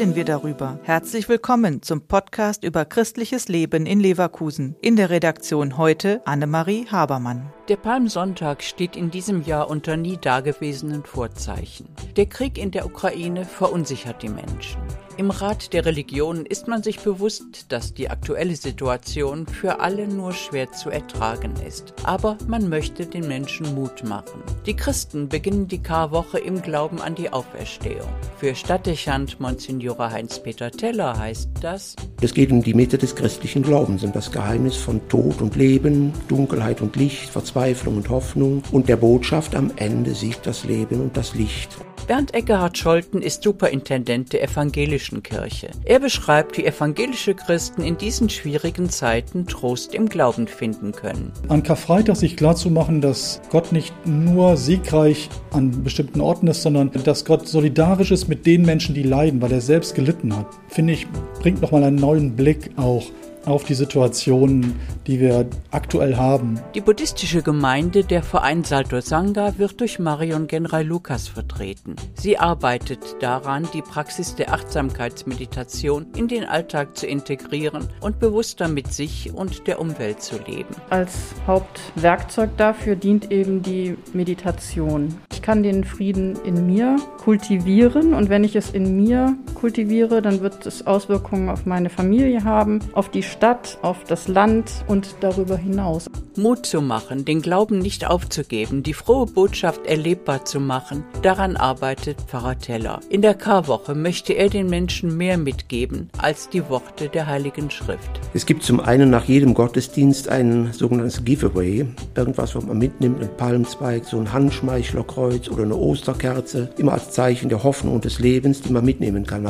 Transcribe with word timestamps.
darüber. 0.00 0.78
Herzlich 0.82 1.28
willkommen 1.28 1.82
zum 1.82 2.00
Podcast 2.00 2.64
über 2.64 2.86
christliches 2.86 3.48
Leben 3.48 3.84
in 3.84 4.00
Leverkusen. 4.00 4.74
In 4.80 4.96
der 4.96 5.10
Redaktion 5.10 5.76
heute 5.76 6.22
Annemarie 6.24 6.86
Habermann. 6.90 7.52
Der 7.68 7.76
Palmsonntag 7.76 8.62
steht 8.62 8.96
in 8.96 9.10
diesem 9.10 9.42
Jahr 9.42 9.68
unter 9.68 9.98
nie 9.98 10.16
dagewesenen 10.16 11.04
Vorzeichen. 11.04 11.86
Der 12.16 12.24
Krieg 12.24 12.56
in 12.56 12.70
der 12.70 12.86
Ukraine 12.86 13.44
verunsichert 13.44 14.22
die 14.22 14.30
Menschen. 14.30 14.80
Im 15.20 15.30
Rat 15.30 15.74
der 15.74 15.84
Religionen 15.84 16.46
ist 16.46 16.66
man 16.66 16.82
sich 16.82 17.00
bewusst, 17.00 17.66
dass 17.68 17.92
die 17.92 18.08
aktuelle 18.08 18.56
Situation 18.56 19.46
für 19.46 19.80
alle 19.80 20.08
nur 20.08 20.32
schwer 20.32 20.72
zu 20.72 20.88
ertragen 20.88 21.52
ist. 21.68 21.92
Aber 22.04 22.38
man 22.48 22.70
möchte 22.70 23.04
den 23.04 23.28
Menschen 23.28 23.74
Mut 23.74 24.02
machen. 24.02 24.42
Die 24.64 24.74
Christen 24.74 25.28
beginnen 25.28 25.68
die 25.68 25.82
Karwoche 25.82 26.38
im 26.38 26.62
Glauben 26.62 27.02
an 27.02 27.16
die 27.16 27.30
Auferstehung. 27.30 28.08
Für 28.38 28.54
Stadtdechant 28.54 29.38
Monsignore 29.40 30.10
Heinz-Peter 30.10 30.70
Teller 30.70 31.18
heißt 31.18 31.50
das, 31.60 31.96
es 32.22 32.32
geht 32.32 32.50
um 32.50 32.62
die 32.62 32.72
Mitte 32.72 32.96
des 32.96 33.14
christlichen 33.14 33.62
Glaubens, 33.62 34.02
um 34.02 34.12
das 34.12 34.32
Geheimnis 34.32 34.76
von 34.76 35.06
Tod 35.10 35.42
und 35.42 35.54
Leben, 35.54 36.14
Dunkelheit 36.28 36.80
und 36.80 36.96
Licht, 36.96 37.28
Verzweiflung 37.28 37.98
und 37.98 38.08
Hoffnung 38.08 38.62
und 38.72 38.88
der 38.88 38.96
Botschaft 38.96 39.54
am 39.54 39.70
Ende 39.76 40.14
siegt 40.14 40.46
das 40.46 40.64
Leben 40.64 40.98
und 40.98 41.14
das 41.14 41.34
Licht. 41.34 41.76
Bernd 42.10 42.34
Eckehard 42.34 42.76
Scholten 42.76 43.22
ist 43.22 43.44
Superintendent 43.44 44.32
der 44.32 44.42
evangelischen 44.42 45.22
Kirche. 45.22 45.70
Er 45.84 46.00
beschreibt, 46.00 46.58
wie 46.58 46.66
evangelische 46.66 47.36
Christen 47.36 47.82
in 47.82 47.98
diesen 47.98 48.28
schwierigen 48.28 48.90
Zeiten 48.90 49.46
Trost 49.46 49.94
im 49.94 50.08
Glauben 50.08 50.48
finden 50.48 50.90
können. 50.90 51.30
An 51.46 51.62
Karfreitag 51.62 52.16
sich 52.16 52.36
klarzumachen, 52.36 53.00
dass 53.00 53.40
Gott 53.50 53.70
nicht 53.70 53.94
nur 54.06 54.56
siegreich 54.56 55.28
an 55.52 55.84
bestimmten 55.84 56.20
Orten 56.20 56.48
ist, 56.48 56.62
sondern 56.62 56.90
dass 56.90 57.24
Gott 57.24 57.46
solidarisch 57.46 58.10
ist 58.10 58.26
mit 58.26 58.44
den 58.44 58.62
Menschen, 58.62 58.92
die 58.92 59.04
leiden, 59.04 59.40
weil 59.40 59.52
er 59.52 59.60
selbst 59.60 59.94
gelitten 59.94 60.36
hat, 60.36 60.48
finde 60.66 60.94
ich, 60.94 61.06
bringt 61.38 61.62
nochmal 61.62 61.84
einen 61.84 61.94
neuen 61.94 62.34
Blick 62.34 62.72
auch 62.74 63.04
auf 63.46 63.64
die 63.64 63.74
Situation, 63.74 64.74
die 65.06 65.20
wir 65.20 65.46
aktuell 65.70 66.16
haben. 66.16 66.60
Die 66.74 66.80
buddhistische 66.80 67.42
Gemeinde 67.42 68.04
der 68.04 68.22
Verein 68.22 68.64
Salto 68.64 69.00
Sangha 69.00 69.58
wird 69.58 69.80
durch 69.80 69.98
Marion 69.98 70.46
Genrai 70.46 70.82
Lukas 70.82 71.28
vertreten. 71.28 71.96
Sie 72.14 72.38
arbeitet 72.38 73.16
daran, 73.20 73.68
die 73.72 73.82
Praxis 73.82 74.34
der 74.34 74.52
Achtsamkeitsmeditation 74.52 76.06
in 76.16 76.28
den 76.28 76.44
Alltag 76.44 76.96
zu 76.96 77.06
integrieren 77.06 77.88
und 78.00 78.18
bewusster 78.18 78.68
mit 78.68 78.92
sich 78.92 79.32
und 79.32 79.66
der 79.66 79.80
Umwelt 79.80 80.22
zu 80.22 80.36
leben. 80.38 80.74
Als 80.90 81.34
Hauptwerkzeug 81.46 82.56
dafür 82.56 82.96
dient 82.96 83.30
eben 83.30 83.62
die 83.62 83.96
Meditation. 84.12 85.14
Ich 85.32 85.42
kann 85.42 85.62
den 85.62 85.84
Frieden 85.84 86.36
in 86.44 86.66
mir 86.66 86.96
kultivieren 87.18 88.14
und 88.14 88.28
wenn 88.28 88.44
ich 88.44 88.56
es 88.56 88.70
in 88.70 88.96
mir 88.96 89.36
kultiviere, 89.60 90.22
dann 90.22 90.40
wird 90.40 90.64
es 90.64 90.86
Auswirkungen 90.86 91.50
auf 91.50 91.66
meine 91.66 91.90
Familie 91.90 92.44
haben, 92.44 92.80
auf 92.94 93.10
die 93.10 93.22
Stadt, 93.22 93.78
auf 93.82 94.04
das 94.04 94.26
Land 94.26 94.84
und 94.88 95.16
darüber 95.20 95.56
hinaus. 95.56 96.06
Mut 96.36 96.64
zu 96.64 96.80
machen, 96.80 97.24
den 97.26 97.42
Glauben 97.42 97.78
nicht 97.80 98.08
aufzugeben, 98.08 98.82
die 98.82 98.94
frohe 98.94 99.26
Botschaft 99.26 99.84
erlebbar 99.86 100.46
zu 100.46 100.60
machen, 100.60 101.04
daran 101.22 101.56
arbeitet 101.56 102.18
Pfarrer 102.22 102.58
Teller. 102.58 103.00
In 103.10 103.20
der 103.20 103.34
Karwoche 103.34 103.94
möchte 103.94 104.32
er 104.32 104.48
den 104.48 104.70
Menschen 104.70 105.16
mehr 105.16 105.36
mitgeben 105.36 106.08
als 106.16 106.48
die 106.48 106.68
Worte 106.70 107.08
der 107.08 107.26
Heiligen 107.26 107.70
Schrift. 107.70 108.20
Es 108.32 108.46
gibt 108.46 108.62
zum 108.62 108.80
einen 108.80 109.10
nach 109.10 109.24
jedem 109.24 109.52
Gottesdienst 109.52 110.28
ein 110.28 110.72
sogenanntes 110.72 111.24
Giveaway, 111.24 111.86
irgendwas, 112.14 112.54
was 112.54 112.64
man 112.64 112.78
mitnimmt, 112.78 113.20
ein 113.20 113.36
Palmzweig, 113.36 114.04
so 114.06 114.18
ein 114.18 114.32
Handschmeichlerkreuz 114.32 115.48
oder 115.48 115.64
eine 115.64 115.76
Osterkerze, 115.76 116.70
immer 116.78 116.92
als 116.92 117.10
Zeichen 117.10 117.50
der 117.50 117.62
Hoffnung 117.62 117.96
und 117.96 118.04
des 118.06 118.20
Lebens, 118.20 118.62
die 118.62 118.72
man 118.72 118.84
mitnehmen 118.84 119.26
kann 119.26 119.49